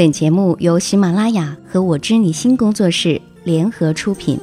[0.00, 4.40] 本节目由喜马拉雅和我知你心工作室联合出品。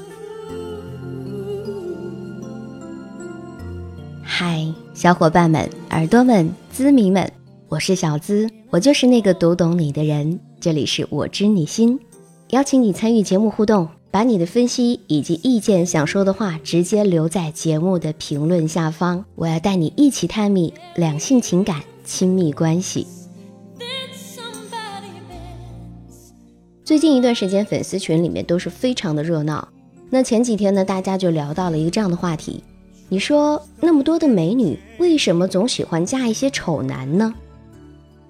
[4.22, 7.32] 嗨，小伙伴们、耳朵们、资迷们，
[7.70, 10.40] 我是小资，我就是那个读懂你的人。
[10.60, 12.00] 这里是我知你心，
[12.52, 23.08] 邀请你参与节目互动，把你的分析以及意见、想说的话直接留在节目的评论下方，我要带你一起探秘两性情感、亲密关系。
[26.88, 29.68] 最近一段时间，粉丝群里面都是非常的热闹。
[30.10, 32.64] 那前几天呢，大家就聊到了一个这样的话题：
[33.10, 37.34] 你说那么多的美女，为什么总喜欢嫁一些丑男呢？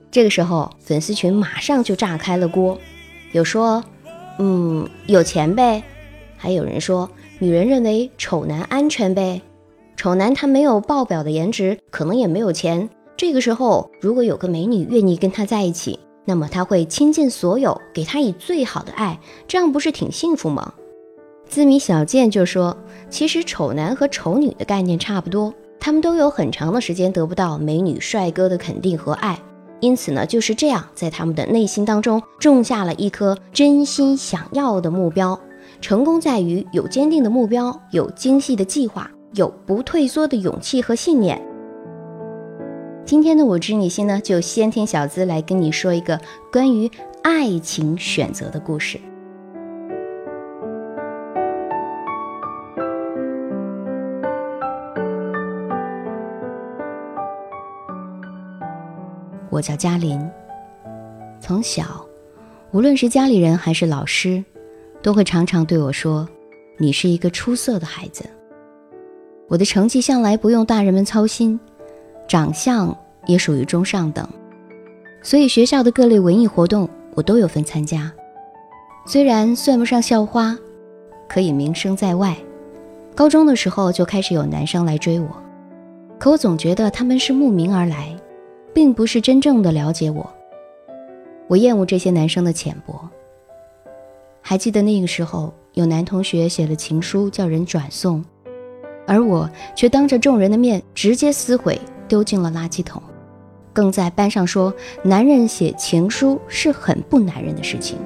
[0.10, 2.76] 这个时候，粉丝群马上就炸开了锅，
[3.32, 3.84] 有说，
[4.40, 5.84] 嗯，有钱呗；
[6.36, 9.40] 还有人说，女人认为丑男安全呗。
[9.96, 12.90] 丑男他没有爆表的颜值，可能也没有钱。
[13.16, 16.00] 这个时候，如果有个美女愿意跟他在一起。
[16.28, 20.74] 那么他会倾尽所有，给他以最好的爱，这样不是挺幸福吗？
[21.48, 22.78] 字谜小贱就说，
[23.10, 29.40] 其实丑男和丑女的概念差不多，他们都有很长的时间得不到美女帅哥的肯定和爱，
[29.80, 35.40] 因此呢，就是这样在他们的内心当中种下了一颗真心想要的目标。
[35.80, 41.42] 成功在于有坚定的目标，有精细的计划，有不退缩的勇气和信念。
[43.08, 46.20] 今天的我知你心呢，就先听小资来跟你说一个
[46.52, 46.92] 关于
[47.24, 49.00] 爱情选择的故事。
[59.50, 60.20] 我叫嘉林，
[61.40, 62.06] 从小，
[62.72, 64.44] 无论是家里人还是老师，
[65.02, 66.28] 都会常常对我说
[66.78, 68.26] ：“你是一个出色的孩子。”
[69.48, 71.58] 我的成绩向来不用大人们操心。
[72.28, 72.96] 长相
[73.26, 74.28] 也属于中上等，
[75.22, 78.12] 所以学校的各类文艺活动我都有份参加。
[79.06, 80.58] 虽然算不上校花，
[81.30, 82.36] 可以名声在外。
[83.16, 85.28] 高中的时候就开始有男生来追我，
[86.20, 88.16] 可我总觉得他们是慕名而来，
[88.74, 90.30] 并不是真正的了解我。
[91.48, 93.10] 我厌恶这些男生的浅薄。
[94.42, 98.24] 还记得那个时候，有男同学写了情书叫人转送，
[99.08, 101.80] 而我却当着众人的面直接撕毁。
[102.08, 103.02] 丢进了垃圾桶，
[103.74, 104.74] 更在班上说
[105.04, 107.98] 男人写情书是很不男人的事情。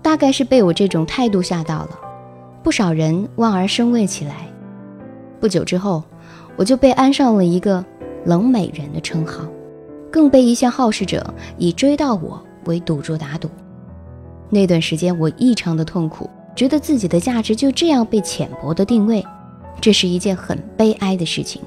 [0.00, 1.90] 大概是被我这种态度吓到了，
[2.62, 4.46] 不少人望而生畏起来。
[5.40, 6.02] 不久之后，
[6.56, 7.84] 我就被安上了一个
[8.24, 9.44] 冷美人的称号，
[10.10, 13.48] 更被一些好事者以追到我为赌注打赌。
[14.50, 19.22] 那段时间我异常的痛苦，觉得自己的价值就这样被浅薄的定位，
[19.78, 21.60] 这是一件很悲哀的事情。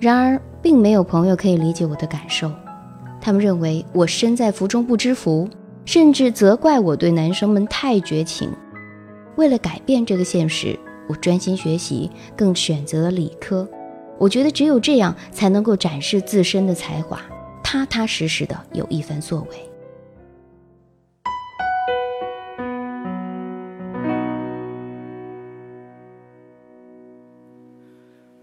[0.00, 2.52] 然而，并没有朋友可以理解我的感受，
[3.20, 5.48] 他们认为我身在福中不知福，
[5.84, 8.48] 甚至责怪我对男生们太绝情。
[9.34, 13.68] 为了改变这个现实，我专心学习，更选择了理科。
[14.18, 17.20] 我觉得只有这样才能够展示自身的才华，
[17.62, 19.56] 踏踏实实的有一番作为。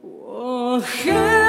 [0.01, 1.44] 我。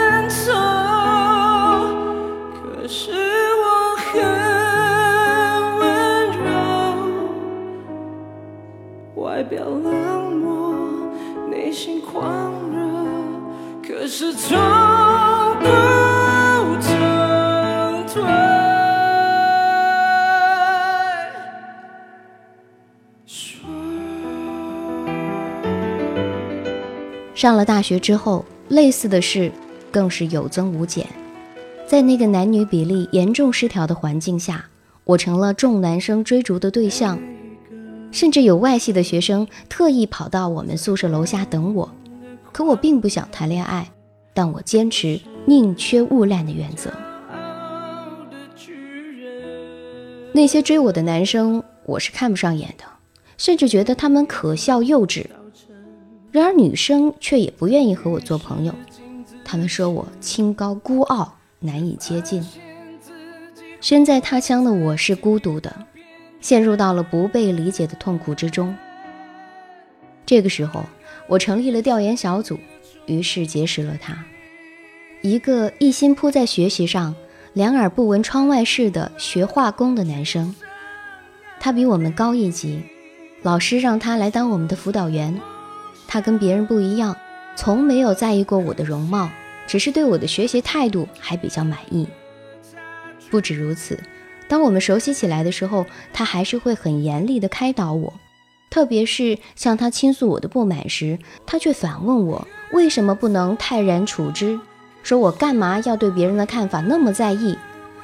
[9.49, 10.75] 表冷漠，
[11.51, 12.79] 内心狂热，
[13.83, 14.59] 可是从
[15.61, 15.67] 不
[27.35, 29.53] 上了大学之后，类似的事
[29.93, 31.07] 更是有增无减。
[31.87, 34.65] 在那个男女比例严重失调的环境下，
[35.05, 37.19] 我成了众男生追逐的对象，
[38.17, 41.93] 甚至有外系的学生特意跑到我们宿舍楼下等我。
[42.51, 43.93] 可我并不想谈恋爱，
[44.33, 46.91] 但我坚持宁缺毋滥的原则。
[50.33, 52.85] 那些追我的男生，我是看不上眼的，
[53.37, 55.27] 甚至觉得他们可笑幼稚。
[56.33, 58.75] 然而，女生却也不愿意和我做朋友，
[59.45, 62.43] 她们说我清高孤傲，难以接近。
[63.83, 65.71] 身在他乡的我是孤独的，
[66.47, 68.73] 陷入到了不被理解的痛苦之中。
[70.25, 70.85] 这个时候，
[71.27, 72.57] 我成立了调研小组，
[73.07, 74.17] 于是结识了他，
[75.23, 77.13] 一个一心扑在学习上、
[77.53, 80.55] 两耳不闻窗外事的学化工的男生。
[81.59, 82.81] 他比我们高一级，
[83.43, 85.37] 老师让他来当我们的辅导员。
[86.07, 87.17] 他跟别人不一样，
[87.57, 89.29] 从没有在意过我的容貌，
[89.67, 92.07] 只是对我的学习态度还比较满意。
[93.33, 93.99] 不止如此，
[94.49, 98.13] 当我们熟悉起来的时候，他还是会很严厉地开导我。
[98.69, 104.59] 特别是向他倾诉我的不满时，他却反问我为什么不能泰然处之，
[105.03, 107.57] 说我干嘛要对别人的看法那么在意？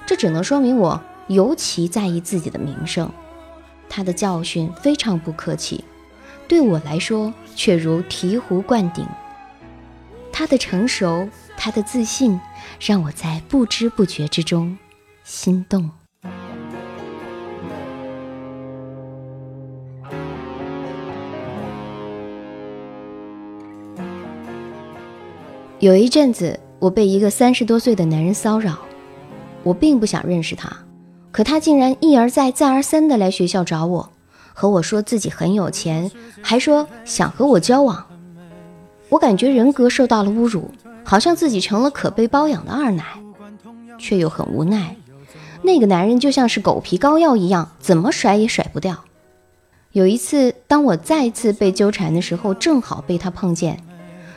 [0.07, 3.11] 这只能说明我尤其在意自己的名声。
[3.89, 5.85] 他的教训非常不客气，
[6.49, 9.07] 对我来说却如醍醐灌顶。
[10.33, 12.41] 他的成熟，他的自信，
[12.81, 14.79] 让我在不知不觉之中
[15.25, 15.91] 心动。
[25.83, 28.79] 有一阵子，我被一个三十多岁的男人骚扰，
[29.65, 30.73] 我并不想认识他，
[31.33, 34.09] 可他竟然一而再、再而三的来学校找我，
[34.55, 36.09] 和我说自己很有钱，
[36.41, 38.07] 还说想和我交往。
[39.09, 40.71] 我感觉人格受到了侮辱，
[41.03, 43.05] 好像自己成了可被包养的二奶，
[43.99, 44.95] 却又很无奈。
[45.63, 49.03] 那个男人就像是狗皮膏药一样，怎么甩也甩不掉。
[49.91, 53.83] 有一次，当我再次被纠缠的时候，正好被他碰见。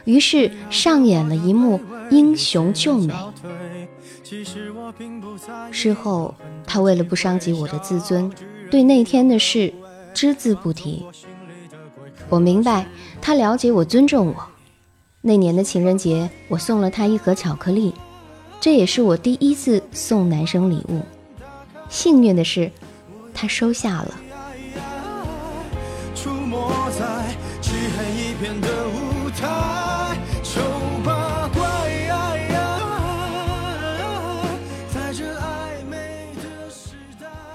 [0.06, 1.80] 于是上演了一幕
[2.10, 3.14] 英雄救美。
[5.72, 6.34] 事后，
[6.66, 8.32] 他为了不伤及我的自尊，
[8.72, 9.74] 对那天的事
[10.14, 11.06] 只字不提。
[12.30, 12.88] 我明白，
[13.22, 14.36] 他了解我，尊重我。
[15.22, 17.94] 那年的情人节，我送了他一盒巧克力，
[18.60, 21.02] 这也是我第一次送男生礼物。
[21.90, 22.72] 幸运的是，
[23.34, 24.16] 他收下了。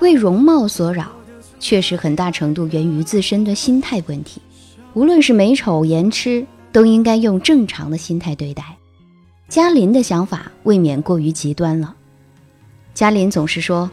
[0.00, 1.10] 为容貌所扰，
[1.58, 4.40] 确实很大程度源于自身的心态问题。
[4.94, 8.76] 无论是美丑颜痴，都应该用正常的心态对待。
[9.48, 11.94] 嘉林的想法未免过于极端了。
[12.94, 13.90] 嘉林总是说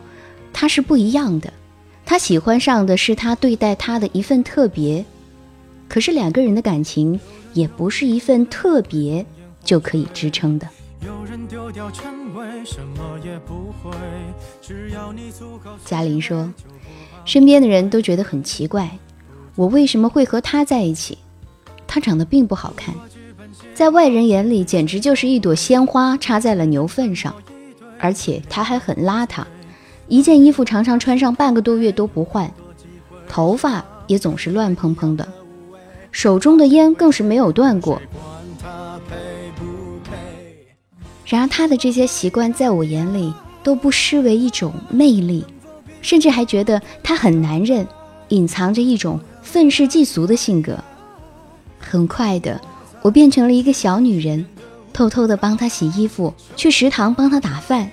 [0.53, 1.51] 他是不一样的，
[2.05, 5.03] 他喜欢上的是他对待他的一份特别。
[5.87, 7.19] 可是两个人的感情
[7.53, 9.25] 也不是一份特别
[9.63, 10.67] 就可以支撑的。
[11.05, 13.95] 有人丢掉权威，什么也不会。
[14.61, 16.51] 只要你足够嘉玲说
[17.23, 18.89] ：“身边的人都觉得很奇怪，
[19.55, 21.17] 我为什么会和他在一起？
[21.85, 22.93] 他长得并不好看，
[23.73, 27.33] 在外人眼里简直就是一朵鲜花插在了牛粪上，
[27.99, 29.43] 而且他还很邋遢，
[30.07, 32.51] 一件衣服常常穿上半个多月都不换，
[33.29, 35.27] 头发也总是乱蓬蓬的，
[36.11, 38.01] 手中的烟更是没有断过。”
[41.29, 45.43] 然而，他的这些习惯在我眼里都不失为一种魅力，
[46.01, 47.85] 甚至还觉得他很男人，
[48.29, 50.81] 隐藏着一种愤世嫉俗的性格。
[51.77, 52.61] 很快的，
[53.01, 54.45] 我变成了一个小女人，
[54.93, 57.91] 偷偷的帮他洗衣服，去食堂帮他打饭。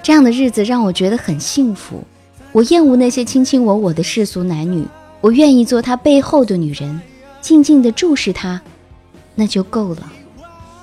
[0.00, 2.04] 这样的日子让我觉得很幸福。
[2.52, 4.86] 我厌恶那些卿卿我我的世俗男女，
[5.20, 7.00] 我愿意做他背后的女人，
[7.40, 8.62] 静静的注视他，
[9.34, 10.12] 那就够了。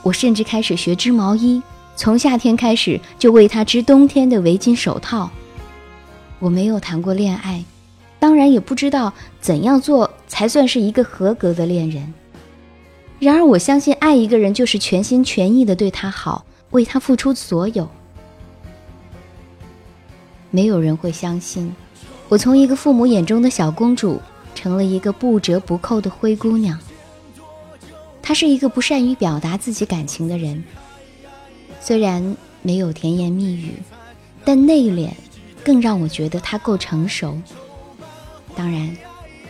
[0.03, 1.62] 我甚至开始学织毛衣。
[1.95, 5.30] 从夏天开始就为他织冬天的围巾手套。
[6.39, 7.63] 我没有谈过恋爱，
[8.19, 12.13] 当然也不知道怎样做才算是一个合格的恋人。
[13.18, 17.89] 然而我相信，爱一个人就是全心全意的对他好，为他付出所有。
[20.51, 21.74] 没有人会相信，
[22.27, 24.22] 我从一个父母眼中的小公主，
[24.53, 26.77] 成了一个不折不扣的灰姑娘。
[28.22, 30.63] 她是一个不善于表达自己感情的人。
[31.86, 33.74] 虽然没有甜言蜜语，
[34.44, 35.12] 但内敛
[35.63, 37.38] 更让我觉得他够成熟。
[38.56, 38.98] 当然，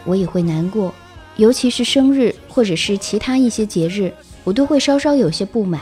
[0.04, 0.94] 我也会难过，
[1.38, 4.12] 尤其是生日或者是其他一些节日，
[4.44, 5.82] 我都会稍稍有些不满，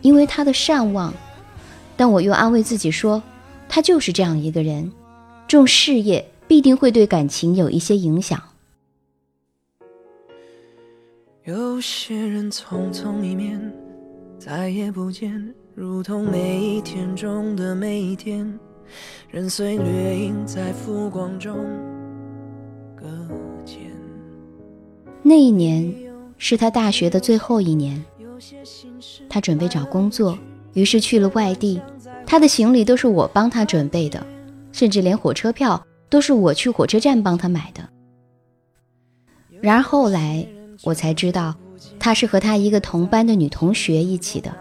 [0.00, 1.12] 因为他的善忘。
[1.96, 3.20] 但我又安慰自己说，
[3.68, 4.92] 他就是这样一个人，
[5.48, 8.40] 重事业必定会对感情有一些影响。
[11.42, 13.60] 有些人匆匆一面，
[14.38, 15.52] 再也不见。
[15.76, 18.58] 如同每一天中的每一天，
[19.28, 21.56] 任岁月影在浮光中
[22.94, 23.04] 搁
[23.66, 23.90] 浅。
[25.20, 25.92] 那一年
[26.38, 28.00] 是他大学的最后一年，
[29.28, 30.38] 他准备找工作，
[30.74, 31.82] 于是去了外地。
[32.24, 34.24] 他的行李都是我帮他准备的，
[34.70, 37.88] 甚至连火车票都是我去火车站帮他买的。
[39.60, 40.46] 然而后来
[40.84, 41.52] 我才知道，
[41.98, 44.54] 他是和他一个同班的女同学一起的。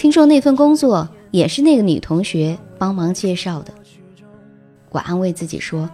[0.00, 3.74] 听说那份工作也是那个女同学帮忙介绍的，
[4.88, 5.90] 我安慰自己说，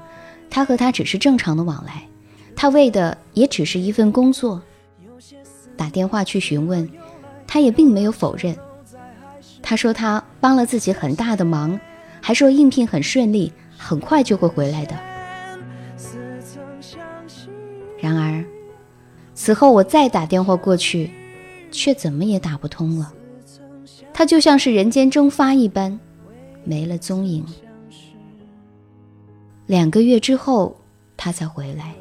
[0.48, 2.06] 他和她只是正常的往来，
[2.54, 4.62] 他为的也只是一份工作。
[5.76, 6.88] 打电话去询问，
[7.48, 8.56] 他也并没有否认。
[9.60, 11.76] 他说他帮了自己很大的忙，
[12.20, 14.96] 还说应聘很顺利，很快就会回来的。
[17.98, 18.44] 然而，
[19.34, 21.10] 此后我再打电话过去，
[21.72, 23.12] 却怎么也打不通了。
[24.18, 26.00] 他就像是人间蒸发一般，
[26.64, 27.44] 没了踪影。
[29.66, 30.74] 两个月之后，
[31.18, 31.92] 他才回来。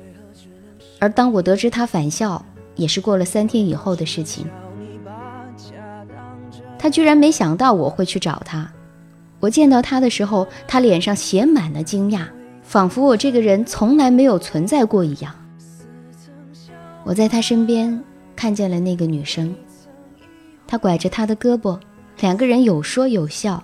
[0.98, 2.42] 而当我得知他返校，
[2.78, 4.48] 也是过了三天以后的事情。
[6.80, 8.72] 他居然没想到我会去找他。
[9.42, 12.26] 我见到他的时候，他脸上写满了惊讶，
[12.64, 15.36] 仿佛我这个人从来没有存在过一样。
[17.04, 18.02] 我在他身边
[18.38, 19.54] 看见了那个女生，
[20.66, 21.78] 他拐着他的胳膊，
[22.20, 23.64] 两个人有说有笑。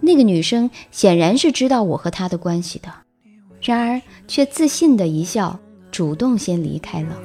[0.00, 2.90] 那个女生显然是知道我和他的关系的，
[3.60, 5.58] 然而却自信的一笑，
[5.90, 7.18] 主动先离开了。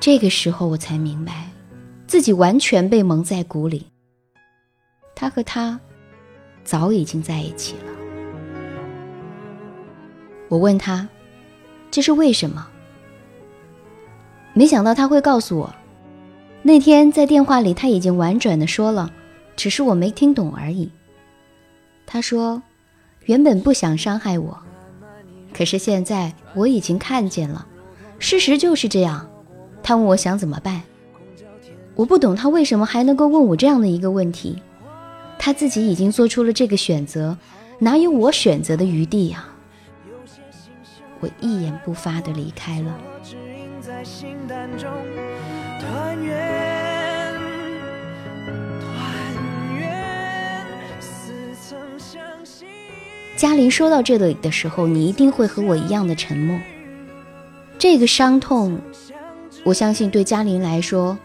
[0.00, 1.48] 这个时候我才明白，
[2.08, 3.86] 自己完全被蒙在鼓里。
[5.14, 5.78] 他和他
[6.64, 7.92] 早已经在一起了。
[10.48, 11.08] 我问他，
[11.92, 12.68] 这是为什么？
[14.54, 15.74] 没想到他会告诉我，
[16.62, 19.10] 那天在电话里他已经婉转的说了，
[19.56, 20.90] 只是我没听懂而已。
[22.06, 22.62] 他说，
[23.24, 24.58] 原本不想伤害我，
[25.54, 27.66] 可是现在我已经看见了，
[28.18, 29.26] 事实就是这样。
[29.82, 30.82] 他问我想怎么办，
[31.94, 34.60] 我不懂他为什么还能够问我这样的一个问题。
[35.38, 37.36] 他自己已经做出了这个选择，
[37.78, 39.44] 哪有我选择的余地呀？
[41.20, 42.98] 我一言不发的离开了。
[53.36, 56.58] 嘉玲说到这里的时候，你一定会和我一样的沉默。
[57.78, 58.80] 这个伤痛。
[59.64, 61.16] 我相信对嘉玲来说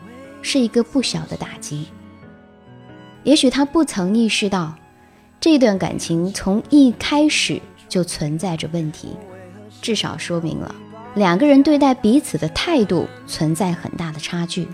[0.44, 1.88] 是一个不小的打击。
[3.24, 4.76] 也许她不曾意识到，
[5.40, 9.16] 这段感情从一开始就存在着问题，
[9.88, 10.76] 至少说明了
[11.16, 14.68] 两个人对待彼此的态度存在很大的差距。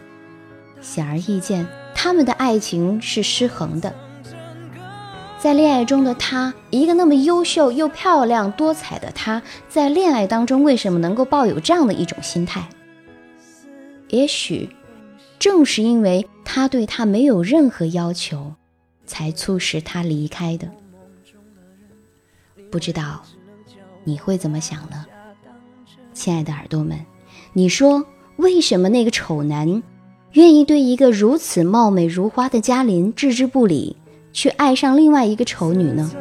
[0.82, 3.93] 显而易见，他们的爱情是失衡的。
[5.38, 12.67] 在恋爱中的他，一个那么优秀又漂亮多彩的她，在恋爱当中为什么能够抱有这样的一种心态？
[14.08, 14.75] 也许，
[15.38, 18.55] 正是因为他对他没有任何要求，
[19.05, 20.72] 才促使他离开的。
[22.72, 23.24] 不知道
[24.03, 25.05] 你会怎么想呢，
[26.13, 27.00] 亲爱的耳朵们？
[27.53, 28.05] 你说
[28.38, 29.83] 为什么那个丑男
[30.31, 33.95] 愿意对一个如此貌美如花的嘉玲置之不理，
[34.31, 36.12] 却爱上另外一个丑女呢？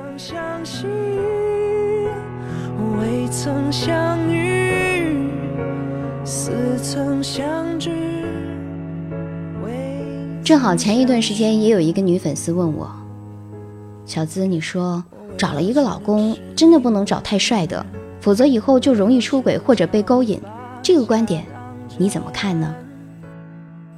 [2.98, 5.28] 未曾相遇，
[6.24, 7.62] 似曾相。
[10.44, 12.90] 正好前一段时间也有一个女粉丝问我
[14.04, 15.02] ：“小资，你说
[15.36, 17.84] 找了一个老公，真的不能找太帅的，
[18.20, 20.40] 否则以后就容易出轨或者被勾引。
[20.82, 21.44] 这个观点
[21.98, 22.74] 你怎么看呢？”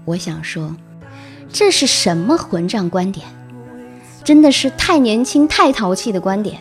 [0.04, 0.74] 我想说，
[1.48, 3.26] 这是什么混账观点？
[4.22, 6.58] 真的是太年轻、太淘气的观点。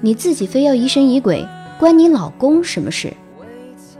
[0.00, 1.46] 你自己非要疑神疑鬼，
[1.78, 3.12] 关你老公什么事？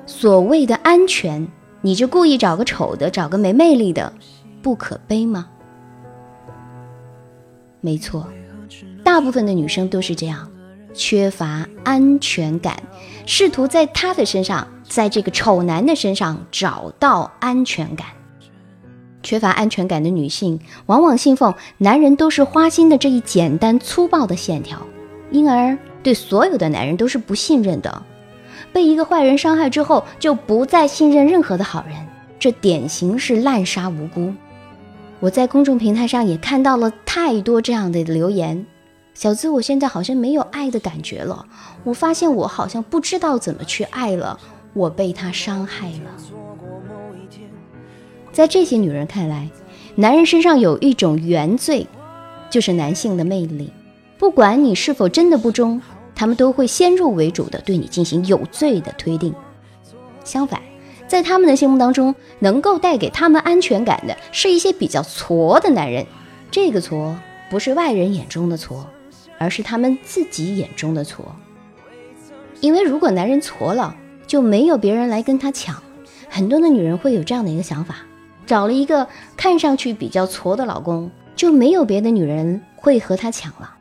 [0.06, 1.48] 所谓的安全，
[1.80, 4.12] 你就故意找个丑的，找个没魅力的。
[4.62, 5.46] 不可悲吗？
[7.80, 8.26] 没错，
[9.04, 10.50] 大部分的女生都是这样，
[10.94, 12.82] 缺乏安全感，
[13.26, 18.06] 试图在他的身上，在这个丑男的身上找到安全感。
[19.22, 24.84] 缺乏安全感的女性，往往信奉男人都是花心的这一简单粗暴的线条，
[25.30, 28.02] 因而对所有的男人都是不信任的。
[28.72, 31.96] 被一个坏人伤害之后，就不再信任任何的好人，
[32.38, 34.32] 这典型是滥杀无辜。
[35.20, 38.66] 我在公众平台上也看到了太多这样的留言，
[39.14, 41.46] 小资，我现在好像没有爱的感觉了。
[41.84, 44.38] 我发现我好像不知道怎么去爱了，
[44.74, 46.10] 我被他伤害了。
[48.32, 49.48] 在这些女人看来，
[49.94, 51.86] 男人身上有一种原罪，
[52.50, 53.72] 就是男性的魅力。
[54.18, 55.80] 不管你是否真的不忠，
[56.14, 59.32] 他们都会先入为主的对你进行有罪的推定。
[60.24, 60.60] 相反。
[61.06, 66.04] 在他们的心目当中，能够带给他们安全感的是一些比较挫的男人。
[66.50, 67.14] 这个挫
[67.50, 68.84] 不是外人眼中的挫，
[69.38, 71.18] 而是他们自己眼中的矬。
[72.60, 73.94] 因为如果男人挫了，
[74.26, 75.82] 就没有别人来跟他抢。
[76.28, 77.96] 很多的女人会有这样的一个想法：
[78.46, 83.76] 找了一个看上去比较挫的老公，就没有别的女人会和他抢了。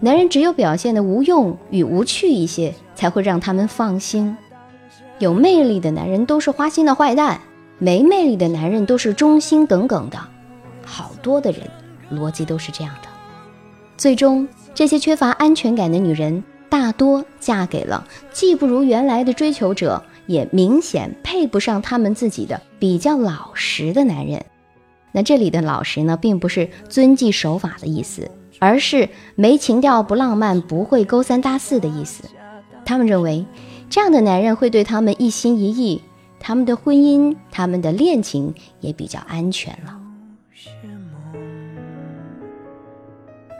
[0.00, 4.34] 男人只有表现的无用与无趣一些，才会让他们放心。
[5.18, 7.38] 有魅力的男人都是花心的坏蛋，
[7.78, 10.18] 没魅力的男人都是忠心耿耿的。
[10.82, 11.68] 好多的人
[12.10, 13.09] 逻辑都是这样的。
[14.00, 24.42] 最终，这些缺乏安全感的女人大多嫁给了既不如原来的追求者，也明显配不上他们自己的比较老实的男人。
[25.12, 32.24] 那这里的老实呢，并不是遵纪守法的意思，而是没情调、不浪漫、不会勾三搭四的意思。
[32.86, 33.44] 他们认为，
[33.90, 36.00] 这样的男人会对他们一心一意，
[36.38, 39.99] 他们的婚姻、他们的恋情也比较安全了。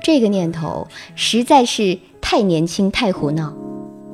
[0.02, 3.54] 这个念头实在是太年轻、太胡闹。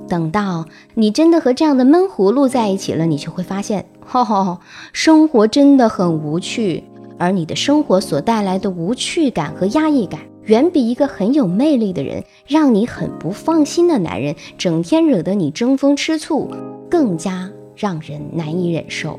[0.09, 4.61] 等到你真的和这样的闷葫芦在一起了，你就会发现，哈哈，
[4.93, 6.85] 生活真的很无趣。
[7.19, 16.51] 而你的生活所带来的无趣感和压抑感，远比一个很有魅力的人、让你很不放心的男人，整天惹得你争风吃醋，
[16.91, 19.19] 更加让人难以忍受。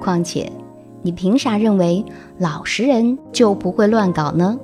[0.00, 0.50] 况且，
[1.02, 2.02] 你凭啥认为
[2.38, 4.58] 老实人就不会乱搞呢？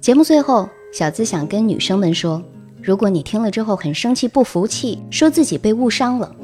[0.00, 2.42] 节目最后，小资想跟女生们说：
[2.82, 6.34] 如果你听了之后很生气、不服气，说自己被误伤了，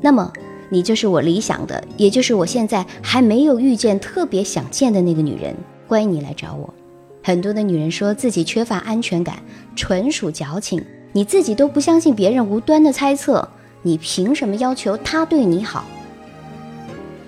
[0.00, 0.32] 那么。
[0.70, 5.56] 你就是我理想的，也就是我现在还没有遇见、特别想见的那个女人。
[5.86, 6.74] 欢迎你来找我。
[7.22, 9.42] 很多的女人说自己缺乏安全感，
[9.74, 10.84] 纯属矫情。
[11.12, 13.48] 你自己都不相信别人无端的猜测，
[13.80, 15.86] 你凭什么要求他对你好？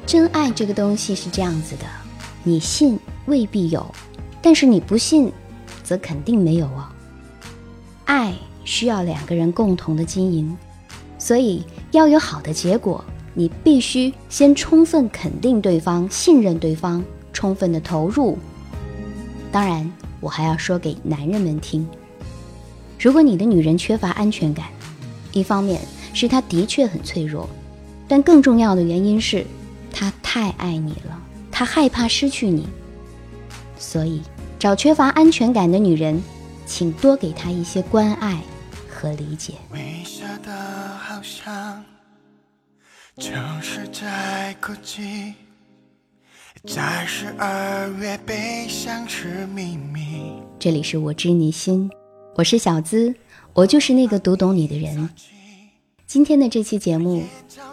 [0.05, 1.87] 真爱这个东西是这样子的，
[2.45, 3.87] 你信未必有，
[4.43, 5.33] 但是你不信，
[5.83, 6.89] 则肯定没有哦。
[8.05, 8.35] 爱
[8.65, 10.57] 需要两个人共同的经营，
[11.19, 13.05] 所以要有好的结果。
[13.33, 18.37] 你必须先充分肯定对方，信任对方，充分的投入。
[19.53, 21.87] 当然，我还要说给男人们听：
[22.99, 24.67] 如果你的女人缺乏安全感，
[25.33, 25.81] 一方面
[26.13, 27.49] 是她的确很脆弱，
[28.09, 29.47] 但更重要的原因是
[29.93, 31.17] 她太爱你了，
[31.53, 32.67] 她害怕失去你。
[33.81, 34.21] 所以，
[34.59, 36.23] 找缺乏安全感的女人，
[36.67, 38.39] 请多给她一些关爱
[38.89, 39.55] 和理解。
[43.17, 45.35] 城市在哭泣，
[46.67, 50.35] 在十二月悲伤是秘密。
[50.59, 51.91] 这里是我知你心，
[52.37, 53.15] 我是小资，
[53.55, 55.09] 我就是那个读懂你的人。
[56.07, 57.23] 今天的这期节目，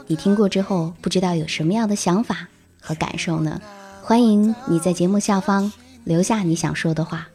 [0.07, 2.47] 你听过之后，不知道有什么样的想法
[2.79, 3.61] 和感受呢？
[4.03, 5.71] 欢迎你在节目下方
[6.07, 7.27] 留下你想说的话。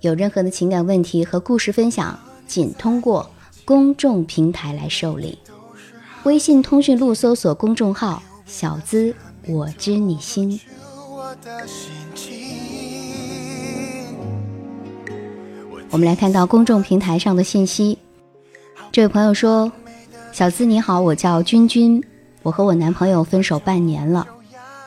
[0.00, 3.30] 有任何的情感问题和故事分享，仅通过
[3.64, 5.38] 公众平台来受理。
[6.24, 9.14] 微信通讯录搜索公众号“小资
[9.46, 10.60] 我知你心”。
[15.90, 17.96] 我们来看到公众平台上的信息。
[18.90, 19.70] 这位朋友说
[20.32, 22.02] ：“小资你好，我叫君君，
[22.42, 24.26] 我和我男朋友分手半年了。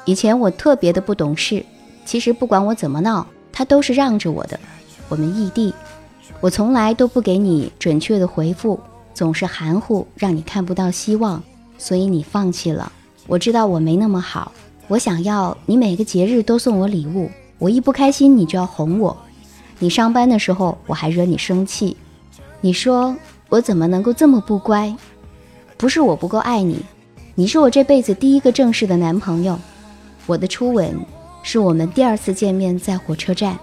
[0.03, 1.65] 以前我特别的不懂事，
[2.09, 4.59] 其实不管我怎么闹，他都是让着我的。
[5.09, 5.71] 我们异地，
[6.41, 8.79] 我从来都不给你准确的回复。”
[9.13, 11.43] 总是含糊，让你看不到希望，
[11.77, 12.91] 所以你放弃了。
[13.27, 14.51] 我知道我没那么好，
[14.87, 19.15] 我想要你每个节日都送我礼物，我一不开心你就要哄我。
[19.77, 21.95] 你上班的时候我还惹你生气，
[22.59, 23.15] 你说
[23.49, 24.95] 我怎么能够这么不乖？
[25.77, 26.83] 不是我不够爱你，
[27.35, 29.59] 你是我这辈子第一个正式的男朋友。
[30.25, 30.97] 我的初吻
[31.43, 33.57] 是我们第二次见面在火车站。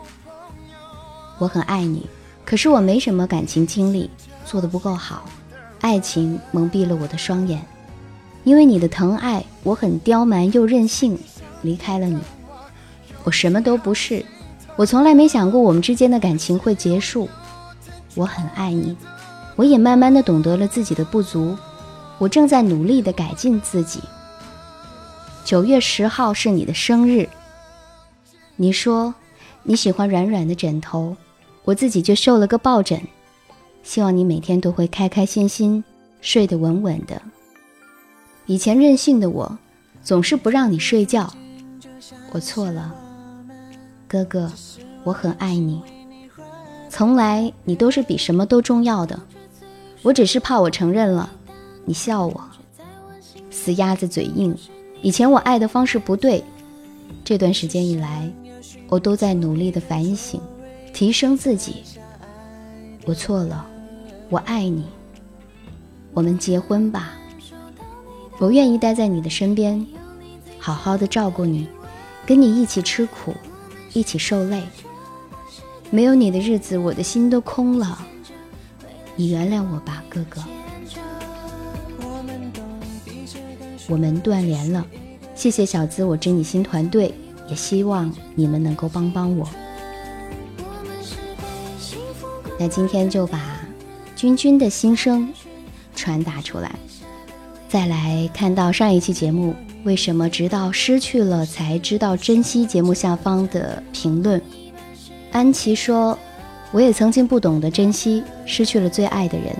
[1.38, 2.06] 我很爱你，
[2.44, 4.10] 可是我没什么感情经历，
[4.44, 5.24] 做的不够好。
[5.80, 7.62] 爱情蒙蔽了我的双眼，
[8.42, 11.18] 因为你的疼爱，我很刁蛮又任性，
[11.62, 12.18] 离开了你，
[13.22, 14.24] 我什么都不是，
[14.74, 17.28] 我从来没想过我们之间的感情会结束。
[18.14, 18.96] 我很爱你，
[19.54, 21.54] 我也慢慢的懂得了自己的不足，
[22.18, 24.00] 我正在努力的改进自己。
[25.44, 27.28] 九月十号是你的生日，
[28.56, 29.14] 你说
[29.62, 31.16] 你喜欢软软的枕头，
[31.64, 33.00] 我自己就绣了个抱枕。
[33.82, 35.84] 希望你每天都会开开心心，
[36.20, 37.20] 睡得稳稳的。
[38.46, 39.58] 以前任性的我，
[40.02, 41.32] 总是不让你睡觉，
[42.32, 42.94] 我错了，
[44.08, 44.50] 哥哥，
[45.04, 45.82] 我很爱你。
[46.88, 49.20] 从来你都是比什么都重要的，
[50.02, 51.30] 我只是怕我承认了，
[51.84, 52.40] 你笑我，
[53.50, 54.56] 死鸭子嘴硬。
[55.02, 56.42] 以前我爱的方式不对，
[57.22, 58.32] 这段时间以来，
[58.88, 60.40] 我都在努力的反省，
[60.92, 61.82] 提升自己，
[63.04, 63.66] 我错了。
[64.28, 64.84] 我爱你，
[66.12, 67.12] 我们结婚吧。
[68.38, 69.86] 我愿意待在你的身边，
[70.58, 71.68] 好好的照顾你，
[72.26, 73.34] 跟你一起吃苦，
[73.92, 74.62] 一起受累。
[75.90, 78.04] 没有你的日子，我的心都空了。
[79.14, 80.42] 你原谅我吧，哥哥。
[83.88, 84.84] 我们断联了，
[85.36, 87.14] 谢谢小资我知你心团队，
[87.48, 89.48] 也希望你们能够帮帮我。
[92.58, 93.60] 那今天就把
[94.14, 95.32] 君君的心声
[95.94, 96.74] 传达出来。
[97.68, 99.54] 再来看到上一期节目，
[99.84, 102.64] 为什么直到失去了才知道珍惜？
[102.64, 104.40] 节目下方的评论，
[105.32, 106.16] 安琪说
[106.72, 109.54] ：“我也曾经不懂得珍惜，失去了最爱的人，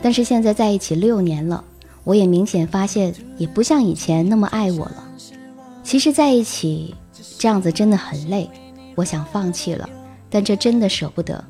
[0.00, 1.64] 但是现在在一起六年了，
[2.04, 5.04] 我也明显发现，也不像以前那么爱我了。”
[5.82, 6.94] 其实在一起
[7.38, 8.50] 这样子真的很累，
[8.96, 9.88] 我想放弃了，
[10.28, 11.42] 但这真的舍不得。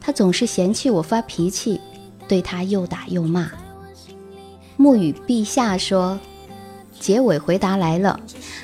[0.00, 1.80] 他总是嫌弃我发脾气，
[2.28, 3.50] 对他又打又骂。
[4.78, 6.18] 沐雨陛下说
[6.98, 8.18] ：“结尾回答来了，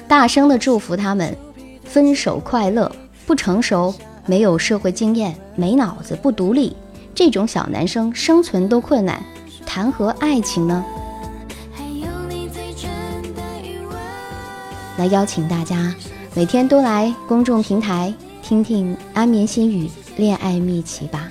[0.07, 1.37] 大声的祝福他们
[1.85, 2.91] 分手快乐。
[3.27, 6.75] 不成熟，没有社会经验，没脑子，不独立，
[7.15, 9.23] 这种小男生生存都困难，
[9.67, 10.85] 谈何爱情呢？”
[14.97, 15.95] 来邀请大家
[16.35, 18.13] 每天都来公众平台
[18.43, 21.29] 听听安眠心语恋爱秘籍吧。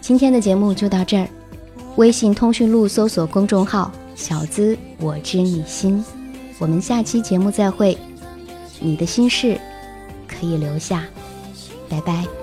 [0.00, 1.28] 今天的节目就到这儿，
[1.96, 6.02] 微信通讯录搜索公众号“小资我知你心”，
[6.58, 7.98] 我们下期节目再会。
[8.80, 9.60] 你的心事
[10.26, 11.04] 可以留下，
[11.88, 12.37] 拜拜。